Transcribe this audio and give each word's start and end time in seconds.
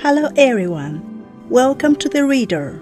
Hello 0.00 0.30
everyone. 0.36 1.26
Welcome 1.50 1.96
to 1.96 2.08
the 2.08 2.24
Reader. 2.24 2.80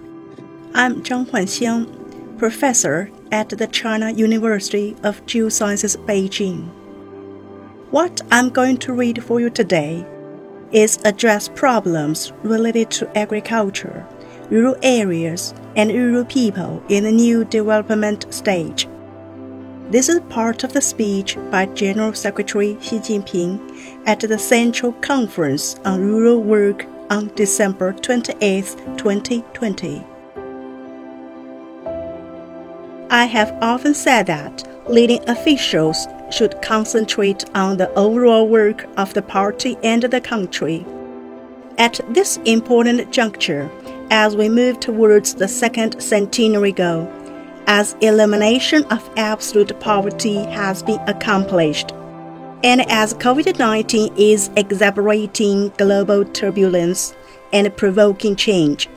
I'm 0.75 1.03
Zhang 1.03 1.25
Huanxiang, 1.25 2.37
professor 2.37 3.11
at 3.33 3.49
the 3.49 3.67
China 3.69 4.11
University 4.11 4.95
of 5.03 5.25
Geosciences 5.25 5.97
Beijing. 6.05 6.69
What 7.91 8.21
I'm 8.31 8.51
going 8.51 8.77
to 8.77 8.93
read 8.93 9.25
for 9.25 9.41
you 9.41 9.49
today 9.49 10.05
is 10.73 10.99
address 11.07 11.49
problems 11.49 12.35
related 12.43 12.91
to 12.91 13.19
agriculture, 13.19 14.07
rural 14.51 14.77
areas, 14.83 15.55
and 15.75 15.91
rural 15.91 16.27
people 16.27 16.83
in 16.91 17.05
the 17.05 17.13
new 17.13 17.47
development 17.47 18.27
stage. 18.29 18.87
This 19.89 20.11
is 20.11 20.21
part 20.29 20.65
of 20.65 20.75
the 20.75 20.83
speech 20.83 21.39
by 21.51 21.65
General 21.65 22.13
Secretary 22.13 22.77
Xi 22.83 22.99
Jinping 22.99 24.05
at 24.05 24.21
the 24.21 24.39
Central 24.39 24.93
Conference 25.01 25.77
on 25.87 26.03
Rural 26.03 26.43
Work 26.43 26.85
on 27.11 27.29
December 27.35 27.93
28, 27.93 28.77
2020. 28.97 30.05
I 33.11 33.25
have 33.25 33.57
often 33.63 33.95
said 33.95 34.27
that 34.27 34.65
leading 34.89 35.29
officials 35.29 36.07
should 36.31 36.61
concentrate 36.63 37.45
on 37.55 37.77
the 37.77 37.93
overall 37.95 38.49
work 38.49 38.87
of 38.97 39.15
the 39.15 39.23
party 39.23 39.77
and 39.83 40.03
the 40.03 40.21
country. 40.21 40.85
At 41.79 42.01
this 42.11 42.39
important 42.45 43.13
juncture, 43.13 43.71
as 44.11 44.37
we 44.37 44.49
move 44.49 44.81
towards 44.81 45.35
the 45.35 45.49
second 45.49 46.01
centenary 46.01 46.73
goal, 46.73 47.11
as 47.67 47.97
elimination 48.01 48.85
of 48.87 49.09
absolute 49.17 49.79
poverty 49.81 50.37
has 50.37 50.83
been 50.83 51.01
accomplished, 51.09 51.93
and 52.65 52.91
as 52.91 53.15
COVID 53.15 53.59
19 53.59 54.15
is 54.17 54.51
exacerbating 54.57 55.69
global 55.77 56.25
turbulence 56.25 57.15
and 57.53 57.75
provoking 57.77 58.35
change, 58.35 58.89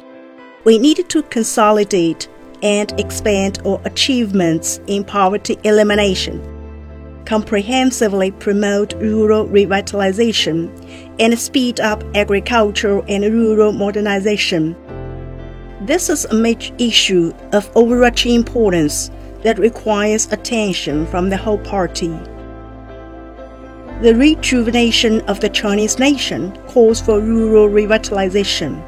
we 0.64 0.78
need 0.78 1.08
to 1.10 1.24
consolidate 1.24 2.28
and 2.62 2.98
expand 3.00 3.60
our 3.66 3.82
achievements 3.86 4.80
in 4.88 5.04
poverty 5.04 5.58
elimination, 5.64 6.42
comprehensively 7.26 8.32
promote 8.32 8.94
rural 8.96 9.48
revitalization, 9.48 10.70
and 11.20 11.38
speed 11.38 11.80
up 11.80 12.04
agricultural 12.16 13.04
and 13.08 13.24
rural 13.26 13.72
modernization. 13.72 14.76
This 15.82 16.10
is 16.10 16.26
a 16.26 16.34
major 16.34 16.74
issue 16.78 17.34
of 17.54 17.70
overarching 17.76 18.36
importance 18.36 19.12
that 19.44 19.60
requires 19.60 20.32
attention 20.32 21.06
from 21.08 21.30
the 21.30 21.38
whole 21.38 21.60
party. 21.60 22.18
The 24.02 24.16
rejuvenation 24.16 25.20
of 25.28 25.42
the 25.42 25.50
Chinese 25.50 26.00
nation 26.00 26.56
calls 26.68 27.02
for 27.02 27.20
rural 27.20 27.68
revitalization. 27.68 28.82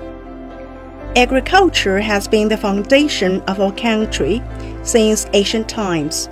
Agriculture 1.17 1.99
has 1.99 2.29
been 2.29 2.47
the 2.47 2.55
foundation 2.55 3.41
of 3.41 3.59
our 3.59 3.73
country 3.73 4.41
since 4.83 5.27
ancient 5.33 5.67
times. 5.67 6.29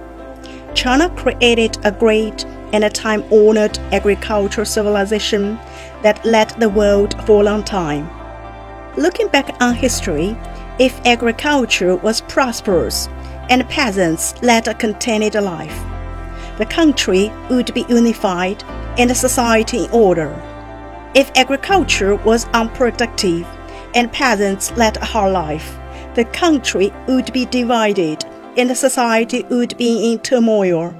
China 0.75 1.09
created 1.17 1.77
a 1.83 1.91
great 1.91 2.45
and 2.71 2.85
a 2.85 2.89
time 2.89 3.25
honored 3.33 3.77
agricultural 3.91 4.63
civilization 4.63 5.59
that 6.01 6.23
led 6.23 6.51
the 6.51 6.69
world 6.69 7.21
for 7.25 7.41
a 7.41 7.43
long 7.43 7.65
time. 7.65 8.09
Looking 8.95 9.27
back 9.27 9.61
on 9.61 9.75
history, 9.75 10.37
if 10.79 11.05
agriculture 11.05 11.97
was 11.97 12.21
prosperous 12.21 13.09
and 13.49 13.67
peasants 13.67 14.41
led 14.41 14.69
a 14.69 14.73
contented 14.73 15.33
life, 15.33 15.88
the 16.59 16.65
country 16.65 17.31
would 17.49 17.73
be 17.73 17.85
unified 17.89 18.63
and 18.99 19.09
the 19.09 19.15
society 19.15 19.85
in 19.85 19.91
order. 19.91 20.29
If 21.15 21.31
agriculture 21.35 22.17
was 22.17 22.45
unproductive 22.53 23.47
and 23.95 24.11
peasants 24.11 24.71
led 24.77 24.97
a 24.97 25.05
hard 25.05 25.31
life, 25.31 25.79
the 26.15 26.25
country 26.25 26.91
would 27.07 27.31
be 27.31 27.45
divided 27.45 28.25
and 28.57 28.69
the 28.69 28.75
society 28.75 29.45
would 29.49 29.77
be 29.77 30.11
in 30.11 30.19
turmoil. 30.19 30.93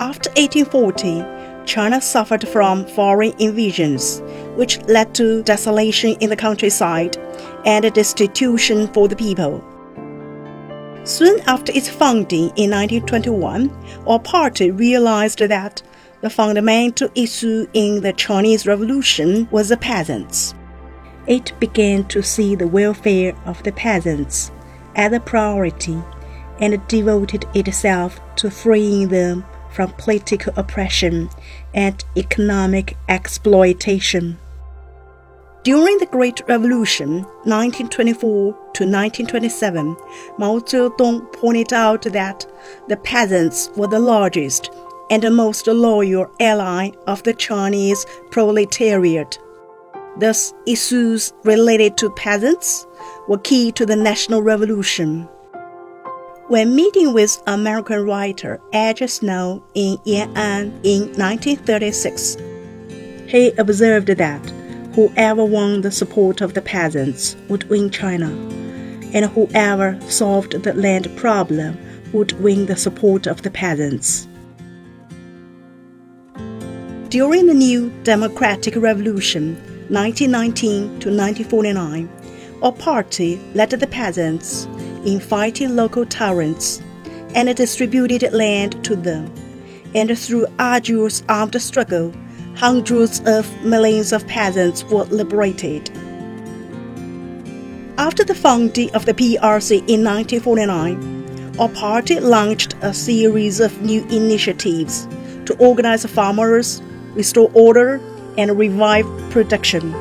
After 0.00 0.30
1840, 0.30 1.64
China 1.64 2.00
suffered 2.00 2.46
from 2.48 2.86
foreign 2.86 3.34
invasions, 3.38 4.20
which 4.56 4.80
led 4.88 5.14
to 5.14 5.44
desolation 5.44 6.16
in 6.20 6.28
the 6.28 6.36
countryside 6.36 7.16
and 7.64 7.92
destitution 7.94 8.88
for 8.88 9.06
the 9.06 9.16
people. 9.16 9.64
Soon 11.06 11.38
after 11.46 11.70
its 11.72 11.88
founding 11.88 12.50
in 12.56 12.72
1921, 12.72 13.70
our 14.08 14.18
party 14.18 14.72
realized 14.72 15.38
that 15.38 15.80
the 16.20 16.28
fundamental 16.28 17.08
issue 17.14 17.68
in 17.74 18.00
the 18.00 18.12
Chinese 18.12 18.66
Revolution 18.66 19.46
was 19.52 19.68
the 19.68 19.76
peasants. 19.76 20.52
It 21.28 21.52
began 21.60 22.06
to 22.08 22.24
see 22.24 22.56
the 22.56 22.66
welfare 22.66 23.36
of 23.44 23.62
the 23.62 23.70
peasants 23.70 24.50
as 24.96 25.12
a 25.12 25.20
priority 25.20 25.96
and 26.58 26.88
devoted 26.88 27.46
itself 27.54 28.20
to 28.38 28.50
freeing 28.50 29.06
them 29.06 29.44
from 29.70 29.92
political 29.92 30.52
oppression 30.56 31.30
and 31.72 32.04
economic 32.16 32.96
exploitation. 33.08 34.38
During 35.66 35.98
the 35.98 36.06
Great 36.06 36.42
Revolution, 36.46 37.24
1924 37.42 38.52
to 38.52 38.84
1927, 38.84 39.96
Mao 40.38 40.60
Zedong 40.60 41.32
pointed 41.32 41.72
out 41.72 42.02
that 42.02 42.46
the 42.86 42.96
peasants 42.98 43.68
were 43.74 43.88
the 43.88 43.98
largest 43.98 44.70
and 45.10 45.24
the 45.24 45.30
most 45.32 45.66
loyal 45.66 46.30
ally 46.38 46.92
of 47.08 47.24
the 47.24 47.34
Chinese 47.34 48.06
proletariat. 48.30 49.40
Thus, 50.20 50.54
issues 50.68 51.32
related 51.42 51.96
to 51.96 52.10
peasants 52.10 52.86
were 53.26 53.38
key 53.38 53.72
to 53.72 53.84
the 53.84 53.96
national 53.96 54.42
revolution. 54.42 55.22
When 56.46 56.76
meeting 56.76 57.12
with 57.12 57.42
American 57.48 58.06
writer 58.06 58.60
Edgar 58.72 59.08
Snow 59.08 59.64
in 59.74 59.96
Yan'an 60.06 60.78
in 60.84 61.08
1936, 61.18 62.36
he 63.26 63.50
observed 63.58 64.06
that 64.06 64.65
whoever 64.96 65.44
won 65.44 65.82
the 65.82 65.90
support 65.90 66.40
of 66.40 66.54
the 66.54 66.62
peasants 66.62 67.36
would 67.48 67.64
win 67.68 67.90
China, 67.90 68.30
and 69.12 69.26
whoever 69.26 70.00
solved 70.08 70.62
the 70.62 70.72
land 70.72 71.14
problem 71.18 71.76
would 72.14 72.32
win 72.40 72.64
the 72.64 72.76
support 72.76 73.26
of 73.26 73.42
the 73.42 73.50
peasants. 73.50 74.26
During 77.10 77.46
the 77.46 77.52
new 77.52 77.90
democratic 78.04 78.74
revolution, 78.74 79.56
1919 79.90 81.00
to 81.00 81.10
1949, 81.10 82.08
our 82.62 82.72
party 82.72 83.38
led 83.54 83.68
the 83.68 83.86
peasants 83.86 84.64
in 85.04 85.20
fighting 85.20 85.76
local 85.76 86.06
tyrants 86.06 86.80
and 87.34 87.54
distributed 87.54 88.32
land 88.32 88.82
to 88.82 88.96
them, 88.96 89.30
and 89.94 90.18
through 90.18 90.46
arduous 90.58 91.22
armed 91.28 91.60
struggle, 91.60 92.14
hundreds 92.56 93.20
of 93.26 93.46
millions 93.62 94.12
of 94.12 94.26
peasants 94.26 94.82
were 94.84 95.04
liberated. 95.04 95.90
After 97.98 98.24
the 98.24 98.34
founding 98.34 98.94
of 98.94 99.04
the 99.04 99.12
PRC 99.12 99.78
in 99.88 100.02
1949, 100.02 101.58
our 101.58 101.68
party 101.68 102.18
launched 102.18 102.74
a 102.80 102.94
series 102.94 103.60
of 103.60 103.82
new 103.82 104.02
initiatives 104.04 105.06
to 105.44 105.56
organize 105.58 106.04
farmers, 106.06 106.80
restore 107.14 107.50
order, 107.52 108.00
and 108.38 108.58
revive 108.58 109.06
production. 109.30 109.94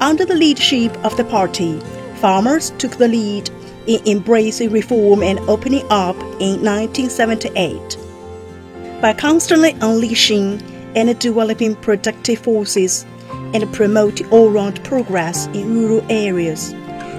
Under 0.00 0.24
the 0.24 0.34
leadership 0.34 0.96
of 1.04 1.16
the 1.16 1.24
party, 1.24 1.80
farmers 2.16 2.70
took 2.78 2.92
the 2.92 3.08
lead 3.08 3.50
in 3.86 4.06
embracing 4.06 4.70
reform 4.70 5.22
and 5.22 5.38
opening 5.40 5.84
up 5.90 6.16
in 6.40 6.62
1978 6.62 8.07
by 9.00 9.12
constantly 9.12 9.72
unleashing 9.80 10.60
and 10.96 11.18
developing 11.18 11.76
productive 11.76 12.38
forces 12.40 13.04
and 13.54 13.72
promoting 13.72 14.28
all-round 14.30 14.82
progress 14.84 15.46
in 15.48 15.74
rural 15.74 16.04
areas. 16.10 16.72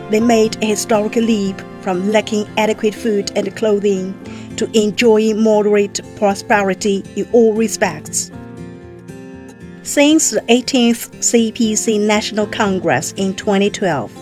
They 0.10 0.20
made 0.20 0.62
a 0.62 0.66
historic 0.68 1.16
leap 1.16 1.60
from 1.82 2.12
lacking 2.12 2.48
adequate 2.58 2.96
food 2.96 3.32
and 3.36 3.56
clothing 3.56 4.14
to 4.58 4.70
enjoying 4.78 5.42
moderate 5.42 6.02
prosperity 6.18 7.04
in 7.16 7.28
all 7.32 7.54
respects. 7.54 8.32
Since 9.84 10.32
the 10.32 10.42
18th 10.42 11.10
CPC 11.20 12.00
National 12.06 12.46
Congress 12.46 13.14
in 13.14 13.34
2012, 13.36 14.14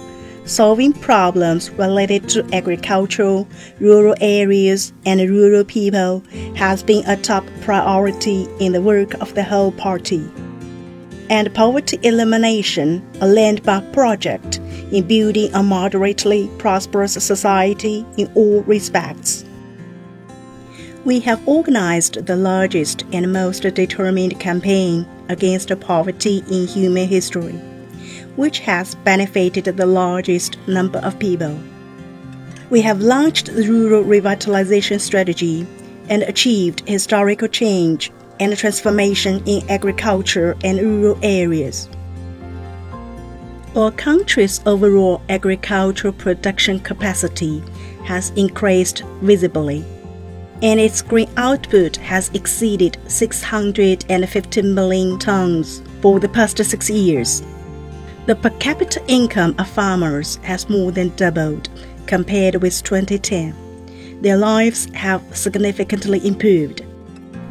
solving 0.48 0.94
problems 0.94 1.70
related 1.72 2.28
to 2.30 2.48
agricultural, 2.54 3.48
rural 3.80 4.16
areas, 4.22 4.94
and 5.06 5.30
rural 5.30 5.64
people 5.64 6.24
has 6.56 6.82
been 6.82 7.06
a 7.06 7.18
top 7.18 7.46
priority 7.62 8.48
in 8.60 8.72
the 8.72 8.82
work 8.82 9.14
of 9.16 9.36
the 9.36 9.44
whole 9.44 9.72
party. 9.74 10.28
And 11.30 11.54
poverty 11.54 12.00
elimination, 12.04 13.06
a 13.20 13.28
landmark 13.28 13.92
project 13.92 14.58
in 14.92 15.06
building 15.06 15.54
a 15.54 15.62
moderately 15.62 16.50
prosperous 16.58 17.14
society 17.14 18.06
in 18.16 18.32
all 18.34 18.64
respects. 18.64 19.44
We 21.04 21.20
have 21.22 21.46
organized 21.48 22.26
the 22.26 22.38
largest 22.38 23.04
and 23.12 23.32
most 23.32 23.62
determined 23.62 24.40
campaign 24.40 25.08
against 25.30 25.78
poverty 25.82 26.44
in 26.50 26.68
human 26.68 27.08
history, 27.08 27.60
which 28.38 28.60
has 28.60 28.96
benefited 28.96 29.66
the 29.66 29.86
largest 29.86 30.58
number 30.68 31.00
of 31.00 31.20
people. 31.20 31.60
We 32.70 32.82
have 32.82 33.02
launched 33.02 33.48
the 33.48 33.68
rural 33.68 34.04
revitalization 34.04 35.02
strategy 35.02 35.68
and 36.10 36.24
achieved 36.24 36.88
historical 36.88 37.50
change 37.50 38.12
and 38.40 38.56
transformation 38.58 39.44
in 39.46 39.70
agriculture 39.70 40.56
and 40.64 40.80
rural 40.80 41.20
areas. 41.22 41.90
Our 43.76 43.92
country's 43.92 44.62
overall 44.66 45.22
agricultural 45.30 46.14
production 46.14 46.80
capacity 46.80 47.62
has 48.06 48.30
increased 48.32 49.04
visibly 49.22 49.86
and 50.62 50.80
its 50.80 51.02
grain 51.02 51.30
output 51.38 51.98
has 51.98 52.30
exceeded 52.34 52.98
650 53.08 54.62
million 54.64 55.20
tons 55.20 55.84
for 56.02 56.20
the 56.20 56.30
past 56.30 56.58
six 56.64 56.90
years. 56.90 57.44
The 58.28 58.36
per 58.36 58.50
capita 58.60 59.02
income 59.08 59.56
of 59.58 59.70
farmers 59.70 60.36
has 60.44 60.70
more 60.70 60.92
than 60.92 61.16
doubled 61.16 61.70
compared 62.08 62.62
with 62.62 62.84
2010. 62.84 64.20
Their 64.22 64.36
lives 64.36 64.94
have 64.94 65.24
significantly 65.32 66.20
improved, 66.28 66.82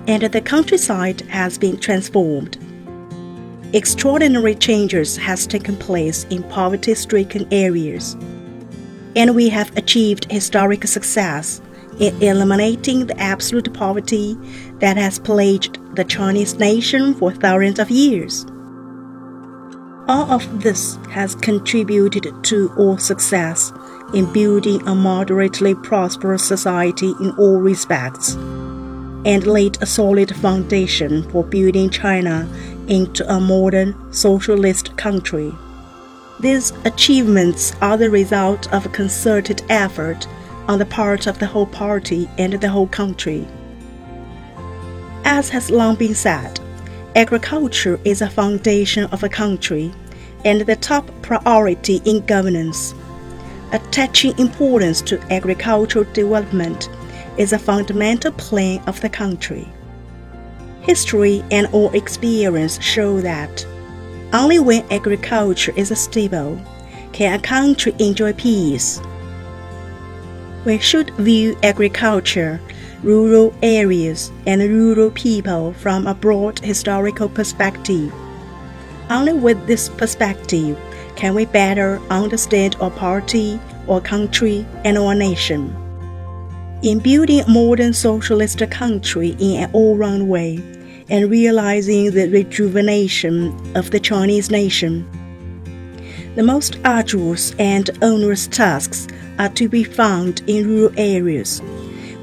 and 0.06 0.22
the 0.24 0.42
countryside 0.42 1.22
has 1.22 1.56
been 1.56 1.78
transformed. 1.78 2.58
Extraordinary 3.72 4.54
changes 4.54 5.16
has 5.16 5.46
taken 5.46 5.78
place 5.78 6.24
in 6.24 6.42
poverty-stricken 6.42 7.48
areas, 7.50 8.14
and 9.16 9.34
we 9.34 9.48
have 9.48 9.74
achieved 9.78 10.30
historic 10.30 10.86
success 10.86 11.62
in 12.00 12.22
eliminating 12.22 13.06
the 13.06 13.18
absolute 13.18 13.72
poverty 13.72 14.36
that 14.80 14.98
has 14.98 15.18
plagued 15.18 15.78
the 15.96 16.04
Chinese 16.04 16.56
nation 16.58 17.14
for 17.14 17.32
thousands 17.32 17.78
of 17.78 17.90
years. 17.90 18.44
All 20.08 20.30
of 20.30 20.62
this 20.62 21.00
has 21.10 21.34
contributed 21.34 22.32
to 22.44 22.72
our 22.78 22.96
success 22.96 23.72
in 24.14 24.32
building 24.32 24.86
a 24.86 24.94
moderately 24.94 25.74
prosperous 25.74 26.46
society 26.46 27.12
in 27.20 27.32
all 27.32 27.58
respects, 27.58 28.34
and 28.34 29.44
laid 29.44 29.82
a 29.82 29.86
solid 29.86 30.36
foundation 30.36 31.28
for 31.30 31.42
building 31.42 31.90
China 31.90 32.48
into 32.86 33.28
a 33.28 33.40
modern 33.40 33.96
socialist 34.12 34.96
country. 34.96 35.52
These 36.38 36.70
achievements 36.84 37.74
are 37.80 37.96
the 37.96 38.10
result 38.10 38.72
of 38.72 38.86
a 38.86 38.90
concerted 38.90 39.62
effort 39.68 40.28
on 40.68 40.78
the 40.78 40.86
part 40.86 41.26
of 41.26 41.40
the 41.40 41.46
whole 41.46 41.66
party 41.66 42.30
and 42.38 42.52
the 42.52 42.68
whole 42.68 42.86
country. 42.86 43.44
As 45.24 45.48
has 45.48 45.68
long 45.68 45.96
been 45.96 46.14
said, 46.14 46.60
agriculture 47.16 47.98
is 48.04 48.20
a 48.20 48.28
foundation 48.28 49.04
of 49.04 49.24
a 49.24 49.28
country 49.28 49.90
and 50.44 50.60
the 50.60 50.76
top 50.76 51.10
priority 51.22 52.02
in 52.04 52.24
governance. 52.26 52.94
Attaching 53.72 54.38
importance 54.38 55.00
to 55.02 55.20
agricultural 55.32 56.04
development 56.12 56.90
is 57.38 57.52
a 57.52 57.58
fundamental 57.58 58.30
plan 58.32 58.80
of 58.86 59.00
the 59.00 59.08
country. 59.08 59.66
History 60.82 61.42
and 61.50 61.66
all 61.72 61.90
experience 61.94 62.80
show 62.82 63.20
that 63.22 63.66
only 64.34 64.58
when 64.58 64.84
agriculture 64.92 65.72
is 65.74 65.98
stable 65.98 66.60
can 67.12 67.40
a 67.40 67.42
country 67.42 67.94
enjoy 67.98 68.34
peace 68.34 69.00
we 70.66 70.78
should 70.78 71.10
view 71.10 71.56
agriculture, 71.62 72.60
rural 73.06 73.54
areas, 73.62 74.32
and 74.46 74.60
rural 74.60 75.12
people 75.12 75.72
from 75.74 76.08
a 76.08 76.14
broad 76.14 76.58
historical 76.58 77.28
perspective. 77.28 78.12
Only 79.08 79.32
with 79.32 79.64
this 79.68 79.88
perspective 79.88 80.76
can 81.14 81.32
we 81.32 81.44
better 81.44 82.00
understand 82.10 82.74
our 82.80 82.90
party, 82.90 83.60
our 83.88 84.00
country, 84.00 84.66
and 84.84 84.98
our 84.98 85.14
nation. 85.14 85.72
In 86.82 86.98
building 86.98 87.40
a 87.40 87.48
modern 87.48 87.92
socialist 87.92 88.58
country 88.70 89.36
in 89.38 89.62
an 89.62 89.70
all 89.72 89.96
round 89.96 90.28
way 90.28 90.56
and 91.08 91.30
realizing 91.30 92.10
the 92.10 92.28
rejuvenation 92.28 93.54
of 93.76 93.92
the 93.92 94.00
Chinese 94.00 94.50
nation, 94.50 95.08
the 96.34 96.42
most 96.42 96.76
arduous 96.84 97.54
and 97.60 97.88
onerous 98.02 98.48
tasks 98.48 99.06
are 99.38 99.48
to 99.50 99.68
be 99.68 99.84
found 99.84 100.42
in 100.48 100.66
rural 100.68 100.92
areas, 100.98 101.62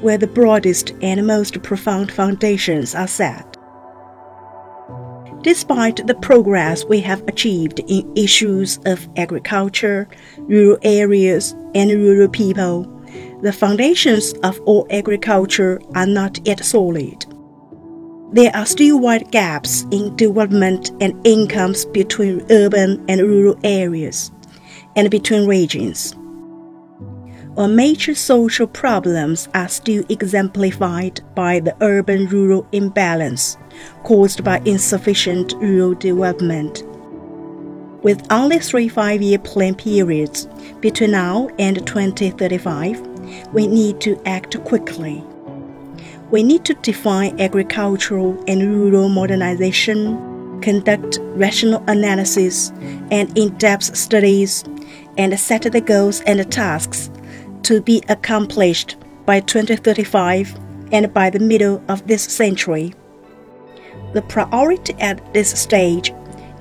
where 0.04 0.18
the 0.18 0.26
broadest 0.26 0.92
and 1.00 1.26
most 1.26 1.62
profound 1.62 2.12
foundations 2.12 2.94
are 2.94 3.08
set. 3.08 3.56
Despite 5.40 6.06
the 6.06 6.14
progress 6.14 6.84
we 6.84 7.00
have 7.00 7.26
achieved 7.26 7.80
in 7.88 8.12
issues 8.14 8.78
of 8.84 9.08
agriculture, 9.16 10.06
rural 10.40 10.76
areas, 10.82 11.52
and 11.74 11.90
rural 11.90 12.28
people, 12.28 12.84
the 13.40 13.52
foundations 13.52 14.34
of 14.42 14.60
all 14.66 14.86
agriculture 14.90 15.80
are 15.94 16.06
not 16.06 16.38
yet 16.46 16.62
solid. 16.62 17.24
There 18.32 18.54
are 18.54 18.66
still 18.66 19.00
wide 19.00 19.30
gaps 19.30 19.86
in 19.90 20.14
development 20.16 20.90
and 21.00 21.14
incomes 21.26 21.86
between 21.86 22.44
urban 22.50 23.02
and 23.08 23.22
rural 23.22 23.58
areas, 23.64 24.30
and 24.96 25.10
between 25.10 25.46
regions. 25.46 26.14
Our 27.56 27.68
major 27.68 28.16
social 28.16 28.66
problems 28.66 29.48
are 29.54 29.68
still 29.68 30.02
exemplified 30.08 31.20
by 31.36 31.60
the 31.60 31.76
urban 31.80 32.26
rural 32.26 32.66
imbalance 32.72 33.56
caused 34.02 34.42
by 34.42 34.60
insufficient 34.64 35.52
rural 35.58 35.94
development. 35.94 36.82
With 38.02 38.26
only 38.32 38.58
three 38.58 38.88
five 38.88 39.22
year 39.22 39.38
plan 39.38 39.76
periods 39.76 40.48
between 40.80 41.12
now 41.12 41.48
and 41.60 41.76
2035, 41.86 43.00
we 43.52 43.68
need 43.68 44.00
to 44.00 44.20
act 44.26 44.58
quickly. 44.64 45.22
We 46.32 46.42
need 46.42 46.64
to 46.64 46.74
define 46.74 47.40
agricultural 47.40 48.42
and 48.48 48.62
rural 48.62 49.08
modernization, 49.08 50.60
conduct 50.60 51.20
rational 51.36 51.84
analysis 51.86 52.70
and 53.12 53.38
in 53.38 53.56
depth 53.58 53.94
studies, 53.96 54.64
and 55.16 55.38
set 55.38 55.62
the 55.62 55.80
goals 55.80 56.20
and 56.22 56.40
the 56.40 56.44
tasks 56.44 57.10
to 57.64 57.80
be 57.80 58.02
accomplished 58.08 58.96
by 59.26 59.40
2035 59.40 60.54
and 60.92 61.12
by 61.12 61.30
the 61.30 61.38
middle 61.38 61.82
of 61.88 62.06
this 62.06 62.22
century. 62.22 62.94
The 64.12 64.22
priority 64.22 64.94
at 65.00 65.34
this 65.34 65.50
stage 65.58 66.12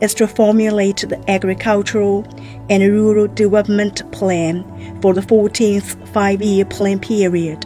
is 0.02 0.14
to 0.16 0.28
formulate 0.28 0.98
the 0.98 1.24
agricultural 1.30 2.26
and 2.70 2.84
rural 2.84 3.28
development 3.28 4.10
plan 4.12 4.64
for 5.02 5.14
the 5.14 5.22
14th 5.22 6.08
five 6.10 6.42
year 6.42 6.66
plan 6.66 7.00
period. 7.00 7.66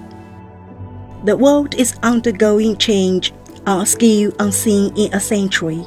The 1.24 1.38
world 1.38 1.76
is 1.76 1.98
undergoing 2.04 2.78
change 2.78 3.34
on 3.66 3.82
a 3.82 3.86
scale 3.86 4.32
unseen 4.40 4.96
in 4.96 5.14
a 5.14 5.20
century 5.20 5.86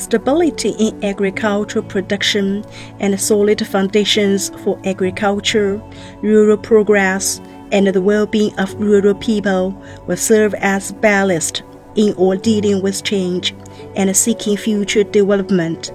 stability 0.00 0.70
in 0.78 1.04
agricultural 1.04 1.84
production, 1.84 2.64
and 2.98 3.20
solid 3.20 3.66
foundations 3.66 4.50
for 4.62 4.80
agriculture, 4.84 5.80
rural 6.22 6.56
progress, 6.56 7.40
and 7.72 7.86
the 7.86 8.02
well 8.02 8.26
being 8.26 8.58
of 8.58 8.74
rural 8.74 9.14
people 9.14 9.70
will 10.06 10.16
serve 10.16 10.54
as 10.54 10.92
ballast 10.92 11.62
in 11.96 12.14
all 12.14 12.36
dealing 12.36 12.82
with 12.82 13.04
change 13.04 13.54
and 13.96 14.14
seeking 14.16 14.56
future 14.56 15.04
development. 15.04 15.92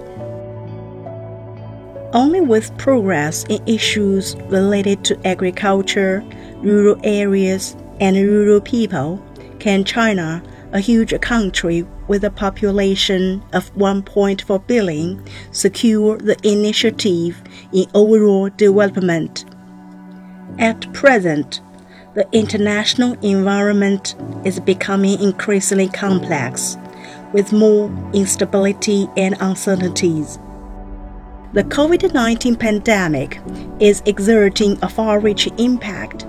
Only 2.12 2.40
with 2.40 2.76
progress 2.78 3.44
in 3.48 3.60
issues 3.66 4.36
related 4.48 5.04
to 5.04 5.26
agriculture, 5.26 6.24
rural 6.58 6.98
areas, 7.04 7.76
and 8.00 8.16
rural 8.16 8.60
people 8.60 9.22
can 9.58 9.84
China 9.84 10.42
a 10.72 10.80
huge 10.80 11.18
country 11.20 11.86
with 12.08 12.24
a 12.24 12.30
population 12.30 13.42
of 13.52 13.72
1.4 13.74 14.66
billion, 14.66 15.24
secure 15.52 16.18
the 16.18 16.36
initiative 16.42 17.40
in 17.72 17.86
overall 17.94 18.48
development. 18.50 19.44
At 20.58 20.92
present, 20.92 21.60
the 22.14 22.26
international 22.32 23.12
environment 23.22 24.14
is 24.44 24.58
becoming 24.60 25.20
increasingly 25.20 25.88
complex, 25.88 26.76
with 27.32 27.52
more 27.52 27.90
instability 28.14 29.08
and 29.16 29.36
uncertainties. 29.40 30.38
The 31.52 31.64
COVID 31.64 32.12
19 32.12 32.56
pandemic 32.56 33.40
is 33.80 34.02
exerting 34.06 34.78
a 34.82 34.88
far 34.88 35.20
reaching 35.20 35.58
impact 35.58 36.26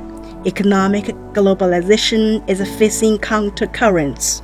Economic 0.48 1.08
globalization 1.34 2.42
is 2.50 2.62
facing 2.78 3.18
countercurrents, 3.18 4.42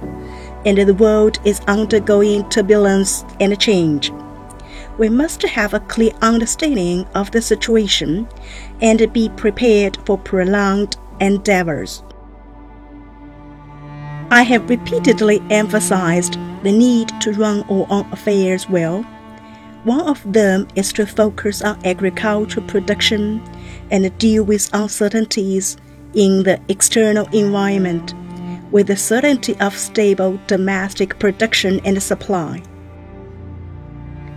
and 0.65 0.77
the 0.77 0.93
world 0.95 1.39
is 1.45 1.62
undergoing 1.62 2.43
turbulence 2.50 3.24
and 3.39 3.57
change. 3.57 4.12
We 4.98 5.07
must 5.07 5.43
have 5.43 5.74
a 5.74 5.79
clear 5.79 6.12
understanding 6.22 7.07
of 7.15 7.31
the 7.31 7.41
situation 7.41 8.27
and 8.81 9.13
be 9.13 9.29
prepared 9.29 9.98
for 10.05 10.17
prolonged 10.17 10.98
endeavors. 11.22 12.03
I 14.29 14.43
have 14.43 14.69
repeatedly 14.69 15.41
emphasized 15.50 16.33
the 16.63 16.72
need 16.74 17.13
to 17.22 17.31
run 17.31 17.63
our 17.69 17.88
own 17.89 18.12
affairs 18.12 18.69
well. 18.69 19.03
One 19.86 20.01
of 20.01 20.22
them 20.33 20.67
is 20.75 20.91
to 20.93 21.05
focus 21.05 21.62
on 21.62 21.79
agricultural 21.86 22.67
production 22.67 23.41
and 23.89 24.17
deal 24.17 24.43
with 24.43 24.69
uncertainties 24.74 25.77
in 26.13 26.43
the 26.43 26.60
external 26.70 27.27
environment 27.34 28.13
with 28.72 28.88
the 28.88 28.98
certainty 28.98 29.55
of 29.60 29.77
stable 29.77 30.39
domestic 30.48 31.20
production 31.20 31.79
and 31.86 32.01
supply. 32.01 32.62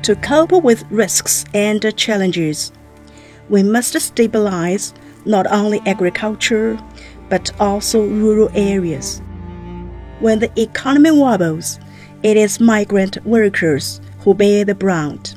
To 0.02 0.14
cope 0.16 0.52
with 0.52 0.85
risks 0.90 1.45
and 1.54 1.97
challenges, 1.97 2.71
we 3.49 3.62
must 3.62 3.99
stabilize 4.00 4.95
not 5.25 5.47
only 5.50 5.80
agriculture 5.87 6.78
but 7.28 7.50
also 7.61 8.06
rural 8.06 8.50
areas. 8.54 9.21
When 10.21 10.38
the 10.38 10.61
economy 10.61 11.11
wobbles, 11.11 11.80
it 12.23 12.37
is 12.37 12.61
migrant 12.61 13.25
workers 13.26 14.00
who 14.21 14.35
bear 14.35 14.64
the 14.64 14.75
brunt. 14.75 15.37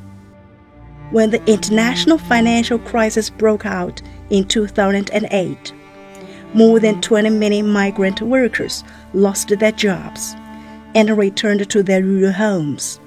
When 1.12 1.32
the 1.32 1.44
international 1.52 2.18
financial 2.18 2.80
crisis 2.80 3.30
broke 3.30 3.66
out 3.66 4.02
in 4.30 4.46
2008, 4.48 5.74
more 6.54 6.80
than 6.80 7.02
20 7.02 7.30
million 7.30 7.68
migrant 7.68 8.22
workers 8.22 8.84
lost 9.14 9.50
their 9.60 9.72
jobs 9.72 10.36
and 10.96 11.16
returned 11.18 11.70
to 11.70 11.84
their 11.84 12.04
rural 12.04 12.32
homes. 12.32 13.00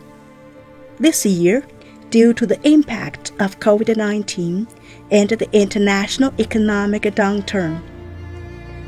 This 0.98 1.26
year, 1.26 1.64
due 2.10 2.32
to 2.34 2.46
the 2.46 2.60
impact 2.68 3.32
of 3.40 3.58
COVID 3.58 3.96
19 3.96 4.68
and 5.10 5.30
the 5.30 5.48
international 5.52 6.32
economic 6.38 7.02
downturn, 7.02 7.82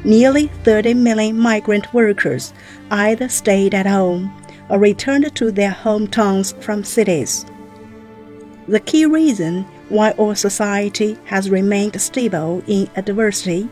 nearly 0.04 0.48
30 0.62 0.94
million 0.94 1.38
migrant 1.38 1.92
workers 1.92 2.52
either 2.90 3.28
stayed 3.28 3.74
at 3.74 3.86
home 3.86 4.32
or 4.68 4.78
returned 4.78 5.34
to 5.34 5.50
their 5.50 5.72
hometowns 5.72 6.54
from 6.62 6.84
cities. 6.84 7.44
The 8.68 8.80
key 8.80 9.06
reason 9.06 9.64
why 9.88 10.12
our 10.12 10.34
society 10.34 11.18
has 11.24 11.50
remained 11.50 12.00
stable 12.00 12.62
in 12.66 12.88
adversity 12.96 13.68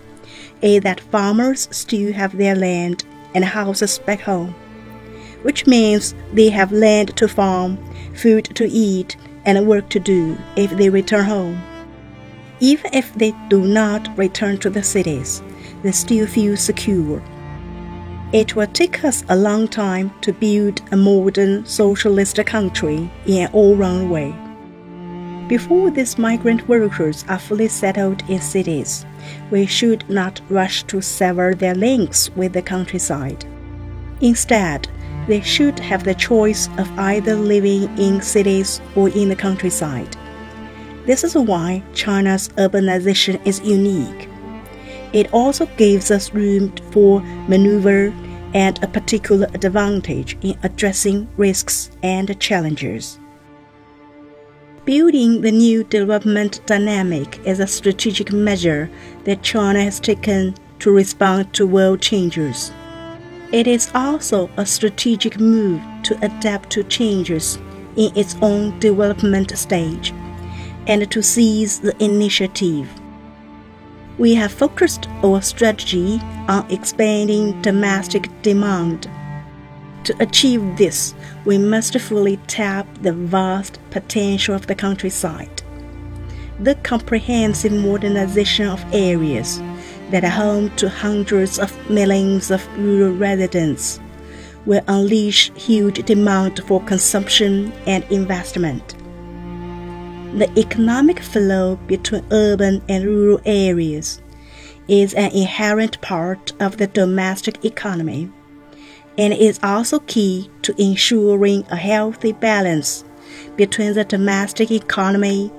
is 0.62 0.82
that 0.82 1.00
farmers 1.00 1.68
still 1.70 2.12
have 2.12 2.36
their 2.36 2.54
land 2.54 3.04
and 3.34 3.44
houses 3.44 3.98
back 3.98 4.20
home, 4.20 4.54
which 5.42 5.66
means 5.66 6.14
they 6.32 6.48
have 6.48 6.72
land 6.72 7.16
to 7.16 7.28
farm, 7.28 7.78
food 8.14 8.44
to 8.54 8.68
eat, 8.68 9.16
and 9.44 9.66
work 9.66 9.88
to 9.90 9.98
do 9.98 10.38
if 10.56 10.70
they 10.70 10.88
return 10.88 11.24
home. 11.24 11.62
Even 12.60 12.94
if 12.94 13.12
they 13.14 13.34
do 13.48 13.60
not 13.60 14.16
return 14.16 14.56
to 14.58 14.70
the 14.70 14.82
cities, 14.82 15.42
they 15.82 15.90
still 15.90 16.26
feel 16.26 16.56
secure. 16.56 17.20
It 18.32 18.54
will 18.54 18.68
take 18.68 19.04
us 19.04 19.24
a 19.28 19.36
long 19.36 19.68
time 19.68 20.12
to 20.22 20.32
build 20.32 20.80
a 20.92 20.96
modern 20.96 21.66
socialist 21.66 22.36
country 22.46 23.10
in 23.26 23.46
an 23.46 23.52
all 23.52 23.74
round 23.74 24.10
way. 24.10 24.34
Before 25.48 25.90
these 25.90 26.18
migrant 26.18 26.68
workers 26.68 27.24
are 27.28 27.38
fully 27.38 27.68
settled 27.68 28.22
in 28.28 28.40
cities, 28.40 29.04
we 29.50 29.66
should 29.66 30.08
not 30.08 30.40
rush 30.48 30.82
to 30.84 31.02
sever 31.02 31.54
their 31.54 31.74
links 31.74 32.30
with 32.36 32.52
the 32.52 32.62
countryside. 32.62 33.44
Instead, 34.20 34.88
they 35.26 35.40
should 35.40 35.78
have 35.78 36.04
the 36.04 36.14
choice 36.14 36.68
of 36.78 36.90
either 36.98 37.34
living 37.34 37.84
in 37.98 38.20
cities 38.22 38.80
or 38.96 39.08
in 39.10 39.28
the 39.28 39.36
countryside. 39.36 40.16
This 41.06 41.24
is 41.24 41.34
why 41.34 41.82
China's 41.92 42.48
urbanization 42.50 43.44
is 43.44 43.60
unique. 43.60 44.28
It 45.12 45.32
also 45.32 45.66
gives 45.76 46.10
us 46.10 46.32
room 46.32 46.72
for 46.92 47.20
maneuver 47.48 48.14
and 48.54 48.82
a 48.82 48.86
particular 48.86 49.48
advantage 49.54 50.36
in 50.42 50.56
addressing 50.62 51.28
risks 51.36 51.90
and 52.02 52.38
challenges. 52.40 53.18
Building 54.84 55.42
the 55.42 55.52
new 55.52 55.84
development 55.84 56.60
dynamic 56.66 57.38
is 57.46 57.60
a 57.60 57.68
strategic 57.68 58.32
measure 58.32 58.90
that 59.22 59.40
China 59.40 59.80
has 59.80 60.00
taken 60.00 60.56
to 60.80 60.90
respond 60.90 61.54
to 61.54 61.68
world 61.68 62.00
changes. 62.00 62.72
It 63.52 63.68
is 63.68 63.92
also 63.94 64.50
a 64.56 64.66
strategic 64.66 65.38
move 65.38 65.80
to 66.02 66.18
adapt 66.24 66.70
to 66.70 66.82
changes 66.82 67.60
in 67.94 68.10
its 68.16 68.34
own 68.42 68.76
development 68.80 69.56
stage 69.56 70.12
and 70.88 71.08
to 71.12 71.22
seize 71.22 71.78
the 71.78 71.94
initiative. 72.02 72.88
We 74.18 74.34
have 74.34 74.50
focused 74.50 75.08
our 75.22 75.42
strategy 75.42 76.18
on 76.48 76.68
expanding 76.72 77.62
domestic 77.62 78.28
demand 78.42 79.08
to 80.04 80.22
achieve 80.22 80.76
this, 80.76 81.14
we 81.44 81.58
must 81.58 81.98
fully 81.98 82.36
tap 82.46 82.86
the 83.02 83.12
vast 83.12 83.78
potential 83.90 84.54
of 84.54 84.66
the 84.66 84.74
countryside. 84.74 85.62
The 86.60 86.74
comprehensive 86.76 87.72
modernization 87.72 88.68
of 88.68 88.84
areas 88.92 89.60
that 90.10 90.24
are 90.24 90.30
home 90.30 90.70
to 90.76 90.88
hundreds 90.88 91.58
of 91.58 91.90
millions 91.90 92.50
of 92.50 92.66
rural 92.78 93.12
residents 93.12 94.00
will 94.66 94.82
unleash 94.86 95.50
huge 95.54 96.04
demand 96.04 96.62
for 96.66 96.82
consumption 96.84 97.72
and 97.86 98.04
investment. 98.10 98.94
The 100.38 100.50
economic 100.58 101.20
flow 101.20 101.76
between 101.86 102.24
urban 102.30 102.82
and 102.88 103.04
rural 103.04 103.40
areas 103.44 104.22
is 104.88 105.14
an 105.14 105.30
inherent 105.32 106.00
part 106.00 106.52
of 106.60 106.76
the 106.76 106.86
domestic 106.86 107.64
economy 107.64 108.30
and 109.18 109.32
is 109.32 109.60
also 109.62 109.98
key 110.00 110.50
to 110.62 110.74
ensuring 110.82 111.64
a 111.70 111.76
healthy 111.76 112.32
balance 112.32 113.04
between 113.56 113.94
the 113.94 114.04
domestic 114.04 114.70
economy 114.70 115.50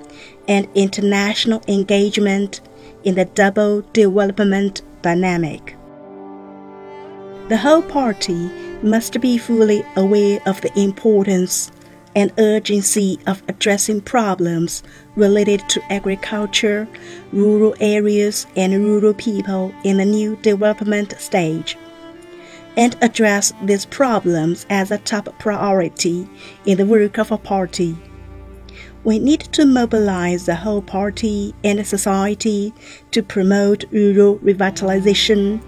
and 0.48 0.68
international 0.74 1.62
engagement 1.68 2.60
in 3.04 3.14
the 3.14 3.24
double 3.24 3.82
development 3.92 4.82
dynamic. 5.02 5.76
The 7.48 7.58
whole 7.58 7.82
party 7.82 8.50
must 8.82 9.20
be 9.20 9.38
fully 9.38 9.84
aware 9.96 10.40
of 10.46 10.60
the 10.60 10.72
importance 10.78 11.70
and 12.16 12.32
urgency 12.38 13.18
of 13.26 13.42
addressing 13.48 14.00
problems 14.00 14.82
related 15.16 15.68
to 15.68 15.92
agriculture, 15.92 16.86
rural 17.32 17.74
areas, 17.80 18.46
and 18.56 18.72
rural 18.84 19.14
people 19.14 19.74
in 19.84 19.96
the 19.98 20.04
new 20.04 20.36
development 20.36 21.14
stage 21.18 21.76
and 22.76 22.96
address 23.00 23.52
these 23.62 23.86
problems 23.86 24.66
as 24.70 24.90
a 24.90 24.98
top 24.98 25.38
priority 25.38 26.28
in 26.66 26.78
the 26.78 26.86
work 26.86 27.18
of 27.18 27.30
a 27.30 27.38
party. 27.38 27.96
We 29.04 29.18
need 29.18 29.40
to 29.52 29.66
mobilize 29.66 30.46
the 30.46 30.54
whole 30.54 30.80
party 30.80 31.54
and 31.62 31.86
society 31.86 32.72
to 33.10 33.22
promote 33.22 33.84
rural 33.90 34.38
revitalization, 34.38 35.60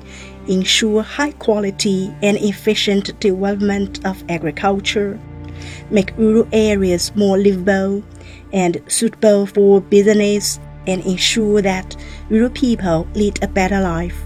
ensure 0.48 1.02
high 1.02 1.32
quality 1.32 2.14
and 2.22 2.38
efficient 2.38 3.18
development 3.20 4.04
of 4.06 4.24
agriculture, 4.30 5.20
make 5.90 6.16
rural 6.16 6.48
areas 6.50 7.14
more 7.14 7.36
livable 7.36 8.02
and 8.52 8.82
suitable 8.88 9.46
for 9.46 9.80
business, 9.82 10.58
and 10.86 11.04
ensure 11.04 11.60
that 11.60 11.94
rural 12.30 12.50
people 12.50 13.06
lead 13.14 13.42
a 13.42 13.48
better 13.48 13.80
life. 13.80 14.25